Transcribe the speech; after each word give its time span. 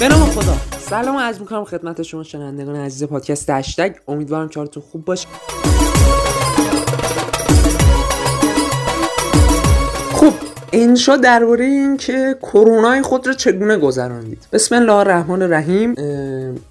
به 0.00 0.08
نام 0.08 0.30
خدا. 0.30 0.56
سلام 0.78 1.16
عرض 1.16 1.40
می‌کنم 1.40 1.64
خدمت 1.64 2.02
شما 2.02 2.22
شنوندگان 2.22 2.76
عزیز 2.76 3.04
پادکست 3.04 3.50
هشتگ. 3.50 3.92
امیدوارم 4.08 4.48
که 4.48 4.60
حالتون 4.60 4.82
خوب 4.92 5.04
باشه. 5.04 5.28
خب 10.12 10.32
انشا 10.74 11.16
درباره 11.16 11.64
این 11.64 11.96
که 11.96 12.36
کرونای 12.42 13.02
خود 13.02 13.26
را 13.26 13.32
چگونه 13.32 13.76
گذراندید. 13.76 14.38
بسم 14.52 14.74
الله 14.74 14.92
الرحمن 14.92 15.42
الرحیم. 15.42 15.94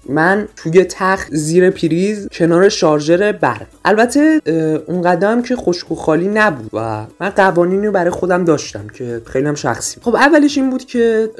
من 0.08 0.48
توی 0.56 0.84
تخت 0.84 1.34
زیر 1.34 1.70
پریز 1.70 2.28
کنار 2.32 2.68
شارژر 2.68 3.32
برق. 3.32 3.66
البته 3.84 4.40
اون 4.86 5.02
قدم 5.02 5.42
که 5.42 5.56
خشک 5.56 5.92
و 5.92 5.94
خالی 5.94 6.28
نبود 6.28 6.70
و 6.72 7.06
من 7.20 7.28
قوانینی 7.28 7.86
رو 7.86 7.92
برای 7.92 8.10
خودم 8.10 8.44
داشتم 8.44 8.86
که 8.88 9.22
خیلی 9.26 9.46
هم 9.46 9.54
شخصی. 9.54 10.00
خب 10.00 10.14
اولش 10.14 10.58
این 10.58 10.70
بود 10.70 10.84
که 10.84 11.30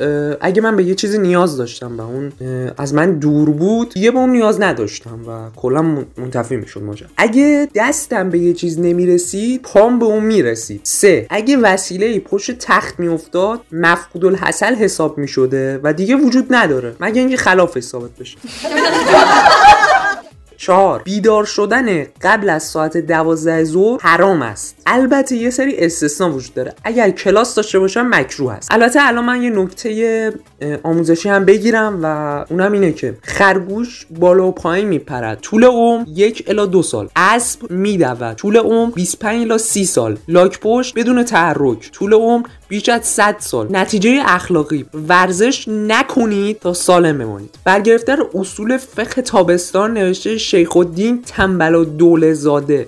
اگه 0.41 0.63
من 0.63 0.77
به 0.77 0.85
یه 0.85 0.95
چیزی 0.95 1.19
نیاز 1.19 1.57
داشتم 1.57 1.99
و 1.99 2.03
اون 2.03 2.33
از 2.79 2.95
من 2.95 3.19
دور 3.19 3.51
بود 3.51 3.97
یه 3.97 4.11
به 4.11 4.19
اون 4.19 4.31
نیاز 4.31 4.61
نداشتم 4.61 5.21
و 5.29 5.57
کلا 5.57 5.83
منتفی 6.19 6.57
می‌شد 6.57 6.83
ماجرا. 6.83 7.09
اگه 7.17 7.69
دستم 7.75 8.31
به 8.31 8.39
یه 8.39 8.53
چیز 8.53 8.79
نمی‌رسید 8.79 9.63
پام 9.63 9.99
به 9.99 10.05
اون 10.05 10.25
می‌رسید. 10.25 10.81
سه 10.83 11.27
اگه 11.31 11.57
وسیله 11.57 12.21
پشت 12.21 12.54
تخت 12.55 13.01
میافتاد 13.01 13.61
مفقود 13.73 14.25
الحصل 14.25 14.75
حساب 14.75 15.19
می‌شده 15.19 15.81
و 15.83 15.93
دیگه 15.93 16.17
وجود 16.17 16.47
نداره 16.51 16.97
مگه 17.01 17.21
اینکه 17.21 17.37
خلاف 17.37 17.81
ثابت 17.81 18.11
بشه؟ 18.21 18.37
چهار. 20.65 21.03
بیدار 21.03 21.45
شدن 21.45 22.05
قبل 22.23 22.49
از 22.49 22.63
ساعت 22.63 22.97
دوازده 22.97 23.65
ظهر 23.65 23.99
حرام 24.03 24.43
است. 24.43 24.77
البته 24.87 25.37
یه 25.37 25.51
سری 25.51 25.77
استثنا 25.77 26.31
وجود 26.31 26.55
داره. 26.55 26.75
اگر 26.85 27.11
کلاس 27.11 27.55
داشته 27.55 27.79
باشم 27.79 28.11
مکروه 28.15 28.53
است. 28.53 28.73
البته 28.73 29.01
الان 29.03 29.25
من 29.25 29.43
یه 29.43 29.51
نکته 29.51 30.33
آموزشی 30.83 31.29
هم 31.29 31.45
بگیرم 31.45 32.01
و 32.03 32.07
اونم 32.51 32.73
اینه 32.73 32.93
که 32.93 33.15
خرگوش 33.23 34.07
بالا 34.11 34.47
و 34.47 34.53
پایین 34.53 34.89
میپرد. 34.89 35.41
طول 35.41 35.65
عمر 35.65 36.05
یک 36.09 36.45
الا 36.47 36.67
دو 36.67 36.83
سال. 36.83 37.09
اسب 37.17 37.71
میدود. 37.71 38.33
طول 38.33 38.57
عمر 38.57 38.91
25 38.95 39.43
الا 39.43 39.59
30 39.59 39.85
سال. 39.85 40.17
لاک 40.29 40.61
پشت 40.61 40.95
بدون 40.99 41.25
تحرک. 41.25 41.91
طول 41.93 42.15
عمر 42.15 42.47
بیش 42.69 42.89
از 42.89 43.07
100 43.07 43.37
سال. 43.39 43.69
نتیجه 43.71 44.23
اخلاقی. 44.27 44.87
ورزش 45.09 45.69
نکنید 45.69 46.59
تا 46.59 46.73
سالم 46.73 47.19
بمانید. 47.19 47.55
برگرفته 47.65 48.17
اصول 48.35 48.77
فقه 48.77 49.23
تابستان 49.23 49.93
نوشته 49.93 50.39
شیخ 50.55 50.77
الدین 50.77 51.23
تنبل 51.23 51.75
و 51.75 51.85
دوله 51.85 52.33
زاده 52.33 52.87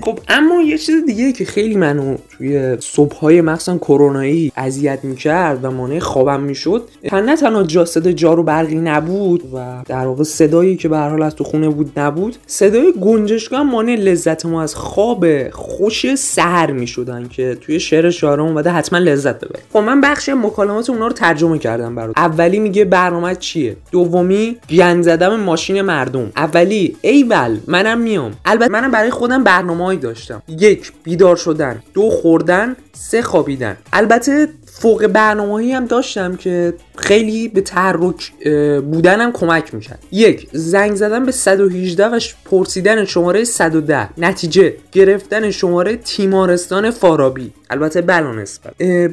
خب 0.00 0.18
اما 0.28 0.62
یه 0.62 0.78
چیز 0.78 1.04
دیگه 1.06 1.32
که 1.32 1.44
خیلی 1.44 1.76
منو 1.76 2.16
توی 2.30 2.76
صبحهای 2.80 3.40
مخصوصا 3.40 3.78
کرونایی 3.78 4.52
اذیت 4.56 4.98
می‌کرد 5.02 5.64
و 5.64 5.70
مانع 5.70 5.98
خوابم 5.98 6.40
می‌شد 6.40 6.82
نه 7.12 7.36
تنها 7.36 7.62
جا 7.62 7.84
جارو 7.84 8.42
برقی 8.42 8.74
نبود 8.74 9.42
و 9.54 9.82
در 9.86 10.06
واقع 10.06 10.24
صدایی 10.24 10.76
که 10.76 10.88
به 10.88 10.98
حال 10.98 11.22
از 11.22 11.34
تو 11.34 11.44
خونه 11.44 11.68
بود 11.68 11.92
نبود 11.96 12.36
صدای 12.46 12.92
گنجشگاه 13.00 13.62
مانع 13.62 13.94
لذت 13.94 14.46
ما 14.46 14.62
از 14.62 14.74
خواب 14.74 15.50
خوش 15.50 16.14
سحر 16.14 16.72
می‌شدن 16.72 17.28
که 17.28 17.56
توی 17.60 17.80
شعر 17.80 18.10
شعر 18.10 18.40
اومده 18.40 18.70
حتما 18.70 18.98
لذت 18.98 19.44
ببر 19.44 19.60
خب 19.72 19.78
من 19.78 20.00
بخش 20.00 20.28
مکالمات 20.28 20.90
اونا 20.90 21.06
رو 21.06 21.12
ترجمه 21.12 21.58
کردم 21.58 21.94
برات. 21.94 22.18
اولی 22.18 22.58
میگه 22.58 22.84
برنامه 22.84 23.34
چیه؟ 23.34 23.76
دومی 23.92 24.56
گند 24.70 25.02
زدم 25.04 25.40
ماشین 25.40 25.82
مردم. 25.82 26.32
اولی 26.36 26.96
ایول 27.02 27.56
منم 27.66 28.00
میام. 28.00 28.32
البته 28.44 28.72
منم 28.72 28.90
برای 28.96 29.10
خودم 29.10 29.44
برنامه‌ای 29.44 29.96
داشتم. 29.96 30.42
یک 30.48 30.92
بیدار 31.02 31.36
شدن. 31.36 31.82
دو 31.94 32.10
خوردن. 32.10 32.76
سه 32.92 33.22
خوابیدن. 33.22 33.76
البته 33.92 34.48
فوق 34.66 35.06
برنامه‌ای 35.06 35.72
هم 35.72 35.86
داشتم 35.86 36.36
که 36.36 36.74
خیلی 36.96 37.48
به 37.48 37.60
تحرک 37.60 38.32
بودنم 38.80 39.32
کمک 39.32 39.74
می‌کرد. 39.74 39.98
یک 40.12 40.48
زنگ 40.52 40.94
زدن 40.94 41.26
به 41.26 41.32
118 41.32 42.06
و 42.06 42.20
پرسیدن 42.44 43.04
شماره 43.04 43.44
110 43.44 44.08
نتیجه 44.18 44.74
گرفتن 44.92 45.50
شماره 45.50 45.96
تیمارستان 45.96 46.90
فارابی. 46.90 47.52
البته 47.70 48.00
بلانس 48.02 48.60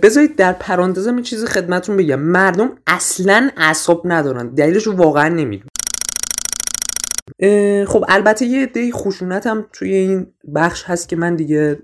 بذارید 0.03 0.35
در 0.35 0.53
پرانتزم 0.53 1.17
یه 1.17 1.23
چیز 1.23 1.45
خدمتون 1.45 1.97
بگم. 1.97 2.19
مردم 2.19 2.71
اصلا 2.87 3.49
اعصاب 3.57 4.01
ندارن. 4.05 4.47
دلیلش 4.47 4.83
رو 4.83 4.93
واقعا 4.95 5.29
نمی‌دونم. 5.29 5.69
خب 7.87 8.05
البته 8.09 8.45
یه 8.45 8.65
دی 8.65 8.91
خشونت 8.91 9.47
هم 9.47 9.65
توی 9.73 9.93
این 9.93 10.27
بخش 10.55 10.83
هست 10.83 11.09
که 11.09 11.15
من 11.15 11.35
دیگه 11.35 11.79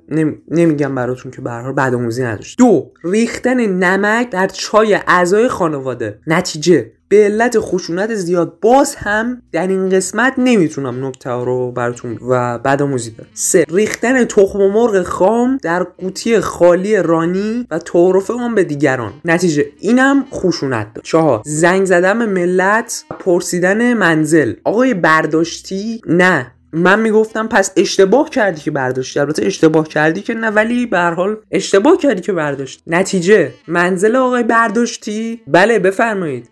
نمیگم 0.51 0.95
براتون 0.95 1.31
که 1.31 1.41
برها 1.41 1.73
بعد 1.73 1.93
آموزی 1.93 2.23
نداشت 2.23 2.57
دو 2.57 2.91
ریختن 3.03 3.65
نمک 3.65 4.29
در 4.29 4.47
چای 4.47 4.93
اعضای 5.07 5.47
خانواده. 5.47 6.19
نتیجه. 6.27 6.91
به 7.09 7.25
علت 7.25 7.59
خشونت 7.59 8.15
زیاد 8.15 8.59
باز 8.61 8.95
هم 8.95 9.41
در 9.51 9.67
این 9.67 9.89
قسمت 9.89 10.33
نمی‌تونم 10.37 11.05
نکته 11.05 11.29
رو 11.29 11.71
براتون 11.71 12.17
و 12.29 12.57
بعد 12.59 12.81
آموزی 12.81 13.11
دارم 13.11 13.29
سه 13.33 13.65
ریختن 13.69 14.25
تخم 14.25 14.59
مرغ 14.59 15.03
خام 15.03 15.57
در 15.61 15.83
قوطی 15.83 16.39
خالی 16.39 16.97
رانی 16.97 17.67
و 17.71 17.79
تعارف 17.79 18.31
آن 18.31 18.55
به 18.55 18.63
دیگران. 18.63 19.13
نتیجه 19.25 19.65
اینم 19.79 20.25
خشونت 20.33 20.93
داد 20.93 21.03
چهار 21.03 21.41
زنگ 21.45 21.85
زدن 21.85 22.25
ملت 22.25 23.03
پرسیدن 23.19 23.93
منزل. 23.93 24.53
آقای 24.63 24.93
برداشتی؟ 24.93 26.01
نه. 26.07 26.51
من 26.73 26.99
می‌گفتم 26.99 27.47
پس 27.47 27.71
اشتباه 27.77 28.29
کردی 28.29 28.61
که 28.61 28.71
برداشتی. 28.71 29.19
البته 29.19 29.45
اشتباه 29.45 29.87
کردی 29.87 30.21
که 30.21 30.33
نه 30.33 30.49
ولی 30.49 30.85
به 30.85 30.99
حال 30.99 31.37
اشتباه 31.51 31.97
کردی 31.97 32.21
که 32.21 32.33
برداشت 32.33 32.81
نتیجه 32.87 33.51
منزل 33.67 34.15
آقای 34.15 34.43
برداشتی؟ 34.43 35.41
بله 35.47 35.79
بفرمایید. 35.79 36.49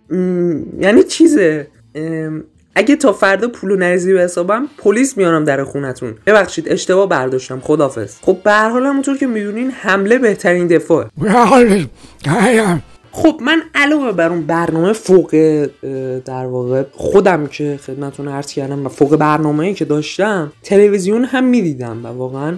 یعنی 0.79 1.03
چیزه؟ 1.03 1.67
اگه 2.75 2.95
تا 2.95 3.13
فردا 3.13 3.47
پولو 3.47 3.75
نریزی 3.75 4.13
به 4.13 4.21
حسابم 4.21 4.67
پلیس 4.77 5.17
میارم 5.17 5.43
در 5.43 5.63
خونتون. 5.63 6.13
ببخشید 6.25 6.69
اشتباه 6.69 7.09
برداشتم. 7.09 7.59
خدافظ 7.59 8.15
خب 8.21 8.37
به 8.43 8.51
هر 8.51 8.69
حال 8.69 8.85
همونطور 8.85 9.17
که 9.17 9.27
می‌دونین 9.27 9.71
حمله 9.71 10.17
بهترین 10.17 10.67
دفاع 10.67 11.05
خب 13.17 13.39
من 13.41 13.61
علاوه 13.75 14.11
بر 14.11 14.29
اون 14.29 14.41
برنامه 14.41 14.93
فوق 14.93 15.31
در 16.25 16.45
واقع 16.45 16.83
خودم 16.91 17.47
که 17.47 17.79
خدمتون 17.85 18.27
عرض 18.27 18.51
کردم 18.51 18.85
و 18.85 18.89
فوق 18.89 19.15
برنامه‌ای 19.15 19.73
که 19.73 19.85
داشتم 19.85 20.51
تلویزیون 20.63 21.23
هم 21.23 21.43
می‌دیدم 21.43 22.05
و 22.05 22.07
واقعا 22.07 22.57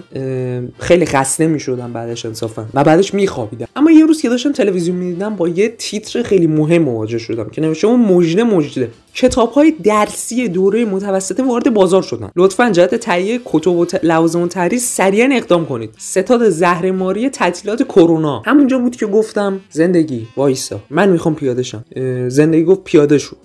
خیلی 0.78 1.06
خسته 1.06 1.46
می‌شدم 1.46 1.92
بعدش 1.92 2.26
انصافا 2.26 2.66
و 2.74 2.84
بعدش 2.84 3.14
میخوابیدم. 3.14 3.66
اما 3.76 3.90
یه 3.90 4.06
روز 4.06 4.22
که 4.22 4.28
داشتم 4.28 4.52
تلویزیون 4.52 4.96
می‌دیدم 4.96 5.36
با 5.36 5.48
یه 5.48 5.68
تیتر 5.68 6.22
خیلی 6.22 6.46
مهم 6.46 6.82
مواجه 6.82 7.18
شدم 7.18 7.48
که 7.48 7.60
نوشته 7.60 7.86
اون 7.86 8.00
مجده 8.00 8.42
مجده 8.42 8.88
کتاب 9.14 9.52
های 9.52 9.70
درسی 9.70 10.48
دوره 10.48 10.84
متوسطه 10.84 11.42
وارد 11.42 11.74
بازار 11.74 12.02
شدن. 12.02 12.30
لطفا 12.36 12.70
جهت 12.70 12.94
تهیه 12.94 13.40
کتب 13.44 13.70
و 13.70 13.86
لوازم 14.02 14.46
تدریس 14.46 14.96
سریعا 14.96 15.28
اقدام 15.32 15.66
کنید. 15.66 15.94
ستاد 15.98 16.48
زهرماری 16.48 17.28
تعطیلات 17.28 17.82
کرونا. 17.82 18.42
همونجا 18.46 18.78
بود 18.78 18.96
که 18.96 19.06
گفتم 19.06 19.60
زندگی 19.70 20.28
وایسا. 20.36 20.80
من 20.90 21.08
می‌خوام 21.08 21.34
پیاده 21.34 21.62
شم. 21.62 21.84
زندگی 22.28 22.64
گفت 22.64 22.84
پیاده 22.84 23.18
شو. 23.18 23.36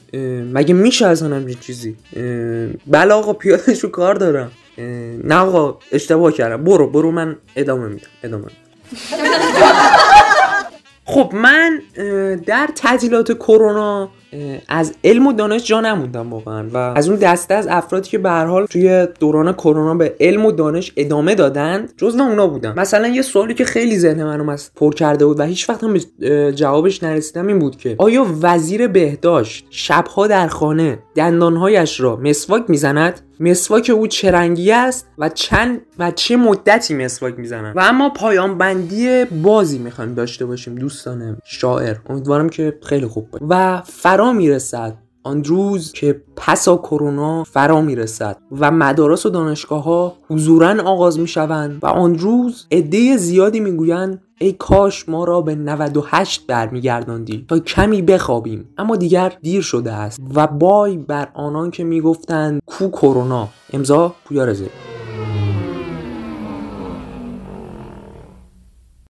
مگه 0.53 0.73
میشه 0.73 1.05
از 1.05 1.23
همچین 1.23 1.57
چیزی؟ 1.61 1.95
بله 2.87 3.13
آقا 3.13 3.33
پیاده 3.33 3.73
شو 3.73 3.89
کار 3.89 4.15
دارم. 4.15 4.51
نه 5.23 5.35
آقا 5.35 5.77
اشتباه 5.91 6.31
کردم. 6.31 6.63
برو 6.63 6.89
برو 6.89 7.11
من 7.11 7.35
ادامه 7.55 7.87
میدم 7.87 8.07
ادامه 8.23 8.45
خب 11.07 11.31
من 11.33 11.81
در 12.45 12.69
تعطیلات 12.75 13.31
کرونا 13.31 14.09
از 14.67 14.93
علم 15.03 15.27
و 15.27 15.33
دانش 15.33 15.63
جا 15.63 15.81
نموندم 15.81 16.33
واقعا 16.33 16.65
و 16.73 16.77
از 16.77 17.09
اون 17.09 17.19
دسته 17.19 17.53
از 17.53 17.67
افرادی 17.67 18.09
که 18.09 18.17
به 18.17 18.29
حال 18.29 18.65
توی 18.65 19.07
دوران 19.19 19.53
کرونا 19.53 19.95
به 19.95 20.15
علم 20.19 20.45
و 20.45 20.51
دانش 20.51 20.93
ادامه 20.97 21.35
دادند 21.35 21.93
جز 21.97 22.15
اونا 22.15 22.47
بودم 22.47 22.73
مثلا 22.77 23.07
یه 23.07 23.21
سوالی 23.21 23.53
که 23.53 23.65
خیلی 23.65 23.99
ذهن 23.99 24.23
منو 24.23 24.57
پر 24.75 24.93
کرده 24.93 25.25
بود 25.25 25.39
و 25.39 25.43
هیچ 25.43 25.69
وقت 25.69 25.83
هم 25.83 25.97
جوابش 26.51 27.03
نرسیدم 27.03 27.47
این 27.47 27.59
بود 27.59 27.77
که 27.77 27.95
آیا 27.97 28.25
وزیر 28.41 28.87
بهداشت 28.87 29.67
شبها 29.69 30.27
در 30.27 30.47
خانه 30.47 30.99
دندانهایش 31.15 31.99
را 31.99 32.15
مسواک 32.15 32.63
می‌زند؟ 32.67 33.21
مسواک 33.39 33.91
او 33.95 34.07
چه 34.07 34.31
رنگی 34.31 34.71
است 34.71 35.07
و 35.17 35.29
چند 35.29 35.81
و 35.99 36.11
چه 36.11 36.35
مدتی 36.35 36.95
مسواک 36.95 37.39
می‌زنن 37.39 37.73
و 37.75 37.79
اما 37.79 38.09
پایان 38.09 38.57
بندی 38.57 39.25
بازی 39.25 39.77
می‌خوایم 39.77 40.13
داشته 40.13 40.45
باشیم 40.45 40.75
دوستان 40.75 41.37
شاعر. 41.45 41.95
امیدوارم 42.09 42.49
که 42.49 42.77
خیلی 42.83 43.07
خوب 43.07 43.31
باشه. 43.31 43.45
و 43.49 43.81
فرا 43.85 44.24
می‌رسد. 44.33 44.97
آن 45.23 45.43
روز 45.43 45.91
که 45.91 46.21
پسا 46.35 46.77
کرونا 46.77 47.43
فرا 47.43 47.81
می‌رسد 47.81 48.37
و 48.59 48.71
مدارس 48.71 49.25
و 49.25 49.29
دانشگاه 49.29 49.83
ها 49.83 50.13
حضورا 50.29 50.83
آغاز 50.85 51.19
می 51.19 51.27
شوند 51.27 51.79
و 51.83 51.87
آن 51.87 52.19
روز 52.19 52.65
عده 52.71 53.17
زیادی 53.17 53.59
می‌گویند 53.59 54.21
ای 54.39 54.51
کاش 54.51 55.09
ما 55.09 55.23
را 55.23 55.41
به 55.41 55.55
98 55.55 56.47
برمیگرداندی 56.47 57.45
تا 57.47 57.59
کمی 57.59 58.01
بخوابیم. 58.01 58.69
اما 58.77 58.95
دیگر 58.95 59.33
دیر 59.41 59.61
شده 59.61 59.91
است 59.91 60.19
و 60.35 60.47
بای 60.47 60.97
بر 60.97 61.27
آنان 61.33 61.71
که 61.71 61.83
می‌گفتند 61.83 62.61
کو 62.65 62.89
کرونا؟ 62.89 63.47
امضا 63.73 64.15
پویا 64.25 64.45
رزه 64.45 64.69